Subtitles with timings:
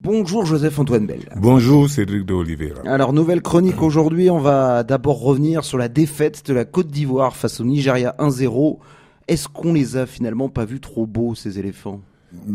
[0.00, 1.28] Bonjour Joseph-Antoine Bell.
[1.34, 2.82] Bonjour Cédric de Oliveira.
[2.86, 7.34] Alors nouvelle chronique aujourd'hui, on va d'abord revenir sur la défaite de la Côte d'Ivoire
[7.34, 8.78] face au Nigeria 1-0.
[9.26, 12.00] Est-ce qu'on les a finalement pas vus trop beaux ces éléphants?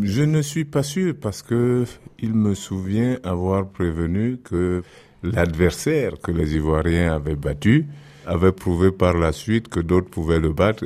[0.00, 1.84] Je ne suis pas sûr parce que
[2.18, 4.82] il me souvient avoir prévenu que
[5.22, 7.86] l'adversaire que les Ivoiriens avaient battu
[8.26, 10.82] avait prouvé par la suite que d'autres pouvaient le battre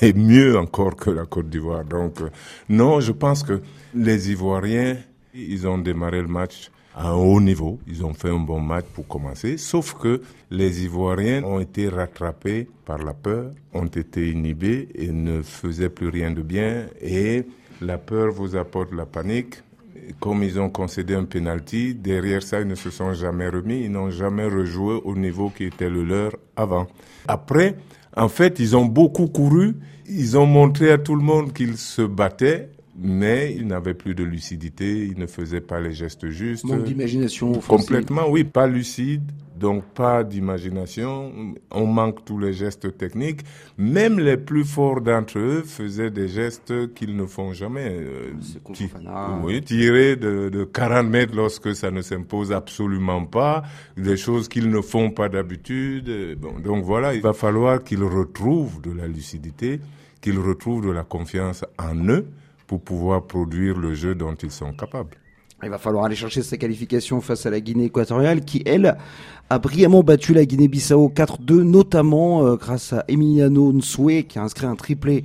[0.00, 1.84] et, mieux encore que la Côte d'Ivoire.
[1.84, 2.20] Donc
[2.68, 3.62] non, je pense que
[3.96, 4.96] les Ivoiriens
[5.34, 7.78] ils ont démarré le match à un haut niveau.
[7.86, 9.56] Ils ont fait un bon match pour commencer.
[9.56, 15.42] Sauf que les Ivoiriens ont été rattrapés par la peur, ont été inhibés et ne
[15.42, 16.86] faisaient plus rien de bien.
[17.00, 17.44] Et
[17.80, 19.56] la peur vous apporte la panique.
[20.20, 23.84] Comme ils ont concédé un penalty, derrière ça, ils ne se sont jamais remis.
[23.84, 26.88] Ils n'ont jamais rejoué au niveau qui était le leur avant.
[27.28, 27.76] Après,
[28.16, 29.76] en fait, ils ont beaucoup couru.
[30.08, 34.22] Ils ont montré à tout le monde qu'ils se battaient mais il n'avait plus de
[34.22, 36.64] lucidité, il ne faisait pas les gestes justes.
[36.64, 37.52] Manque d'imagination.
[37.52, 39.22] Complètement, oui, pas lucide,
[39.58, 41.54] donc pas d'imagination.
[41.70, 43.40] On manque tous les gestes techniques.
[43.78, 47.88] Même les plus forts d'entre eux faisaient des gestes qu'ils ne font jamais.
[47.88, 48.32] Euh,
[49.42, 53.62] oui, tirer de, de 40 mètres lorsque ça ne s'impose absolument pas,
[53.96, 56.36] des choses qu'ils ne font pas d'habitude.
[56.38, 59.80] Bon, donc voilà, il va falloir qu'ils retrouvent de la lucidité,
[60.20, 62.26] qu'ils retrouvent de la confiance en eux
[62.66, 65.16] pour pouvoir produire le jeu dont ils sont capables.
[65.64, 68.96] Il va falloir aller chercher sa qualification face à la Guinée équatoriale qui, elle,
[69.48, 74.66] a brillamment battu la Guinée-Bissau 4-2, notamment euh, grâce à Emiliano Nsoué qui a inscrit
[74.66, 75.24] un triplé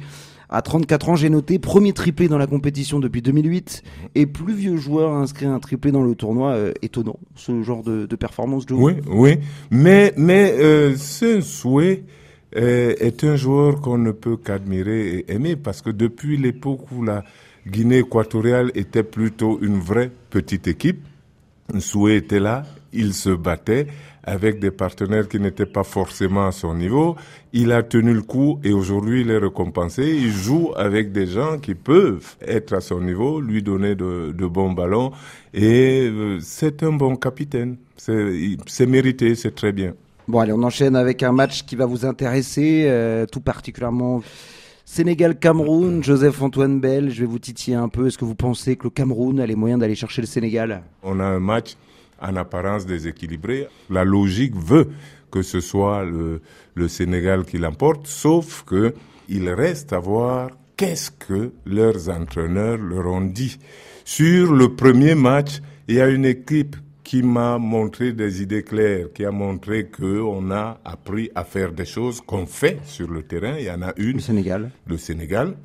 [0.49, 3.83] à 34 ans, j'ai noté, premier triplé dans la compétition depuis 2008
[4.15, 6.51] et plus vieux joueur a inscrit un triplé dans le tournoi.
[6.51, 8.79] Euh, étonnant, ce genre de, performance, Joe.
[8.79, 9.39] Oui, oui,
[9.71, 12.05] mais, mais euh, ce Nsoué
[12.53, 17.23] est un joueur qu'on ne peut qu'admirer et aimer parce que depuis l'époque où la
[17.67, 21.05] Guinée équatoriale était plutôt une vraie petite équipe,
[21.73, 23.87] Nsoué était là, il se battait
[24.23, 27.15] avec des partenaires qui n'étaient pas forcément à son niveau.
[27.53, 30.03] Il a tenu le coup et aujourd'hui il est récompensé.
[30.05, 34.45] Il joue avec des gens qui peuvent être à son niveau, lui donner de, de
[34.45, 35.11] bons ballons
[35.53, 37.77] et euh, c'est un bon capitaine.
[37.97, 39.93] C'est mérité, c'est très bien.
[40.27, 44.21] Bon, allez, on enchaîne avec un match qui va vous intéresser, euh, tout particulièrement
[44.83, 46.03] Sénégal-Cameroun.
[46.03, 48.07] Joseph-Antoine Bell, je vais vous titiller un peu.
[48.07, 50.83] Est-ce que vous pensez que le Cameroun a les moyens d'aller chercher le Sénégal?
[51.01, 51.77] On a un match
[52.21, 53.69] en apparence déséquilibré.
[53.89, 54.89] La logique veut
[55.31, 56.41] que ce soit le,
[56.75, 58.93] le Sénégal qui l'emporte, sauf que
[59.29, 63.59] il reste à voir qu'est-ce que leurs entraîneurs leur ont dit.
[64.03, 66.75] Sur le premier match, il y a une équipe
[67.07, 71.71] qui m'a montré des idées claires, qui a montré que on a appris à faire
[71.71, 73.55] des choses qu'on fait sur le terrain.
[73.57, 74.15] Il y en a une.
[74.15, 74.71] Le Sénégal.
[74.85, 75.55] Le Sénégal.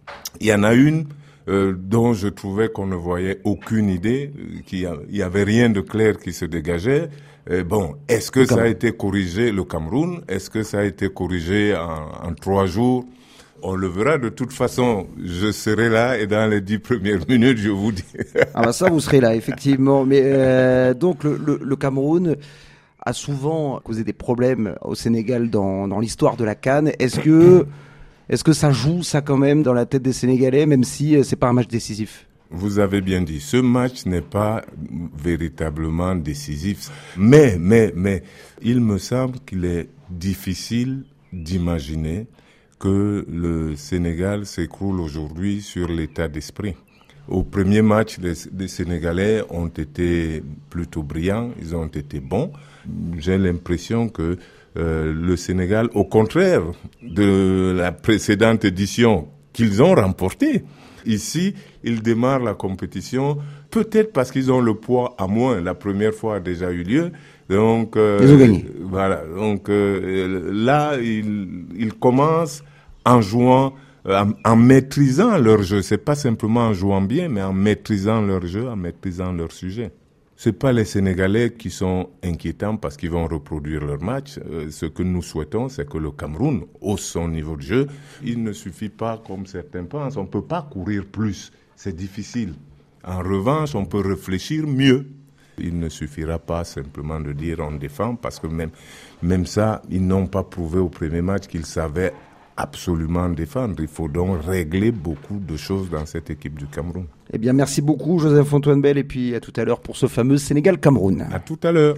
[0.41, 1.07] Il y en a une
[1.49, 5.81] euh, dont je trouvais qu'on ne voyait aucune idée, euh, qu'il y avait rien de
[5.81, 7.09] clair qui se dégageait.
[7.51, 10.23] Euh, bon, est-ce que ça a été corrigé le Cameroun?
[10.29, 13.05] Est-ce que ça a été corrigé en, en trois jours?
[13.63, 15.07] On le verra de toute façon.
[15.23, 18.05] Je serai là et dans les dix premières minutes, je vous dis.
[18.55, 20.05] ah bah ça, vous serez là, effectivement.
[20.05, 22.37] Mais euh, donc le, le, Cameroun
[23.05, 26.93] a souvent causé des problèmes au Sénégal dans, dans l'histoire de la Cannes.
[26.99, 27.67] Est-ce que
[28.29, 31.23] est-ce que ça joue ça quand même dans la tête des Sénégalais, même si euh,
[31.23, 32.27] c'est pas un match décisif?
[32.51, 34.63] Vous avez bien dit, ce match n'est pas
[35.17, 38.23] véritablement décisif, mais, mais, mais,
[38.61, 42.27] il me semble qu'il est difficile d'imaginer
[42.83, 46.75] que le Sénégal s'écroule aujourd'hui sur l'état d'esprit.
[47.29, 52.51] Au premier match, les, Sénégalais ont été plutôt brillants, ils ont été bons.
[53.19, 54.37] J'ai l'impression que
[54.77, 56.63] euh, le Sénégal, au contraire
[57.03, 60.65] de la précédente édition qu'ils ont remportée,
[61.07, 61.55] ici,
[61.85, 63.39] ils démarrent la compétition,
[63.71, 65.61] peut-être parce qu'ils ont le poids à moins.
[65.61, 67.13] La première fois a déjà eu lieu.
[67.49, 68.67] Donc, euh, ils ont gagné.
[68.81, 69.23] Voilà.
[69.37, 72.65] Donc euh, là, ils, ils commencent
[73.05, 73.75] en jouant,
[74.07, 75.83] euh, en, maîtrisant leur jeu.
[75.83, 79.93] C'est pas simplement en jouant bien, mais en maîtrisant leur jeu, en maîtrisant leur sujet.
[80.37, 84.39] C'est pas les Sénégalais qui sont inquiétants parce qu'ils vont reproduire leur match.
[84.51, 87.87] Euh, ce que nous souhaitons, c'est que le Cameroun hausse son niveau de jeu.
[88.25, 91.53] Il ne suffit pas, comme certains pensent, on peut pas courir plus.
[91.77, 92.55] C'est difficile.
[93.05, 95.07] En revanche, on peut réfléchir mieux.
[95.59, 98.71] Il ne suffira pas simplement de dire on défend parce que même,
[99.23, 102.13] même ça, ils n'ont pas prouvé au premier match qu'ils savaient
[102.57, 103.77] absolument défendre.
[103.81, 107.07] Il faut donc régler beaucoup de choses dans cette équipe du Cameroun.
[107.33, 110.07] Eh bien, merci beaucoup, Joseph Antoine Bell, et puis à tout à l'heure pour ce
[110.07, 111.27] fameux Sénégal-Cameroun.
[111.33, 111.97] À tout à l'heure.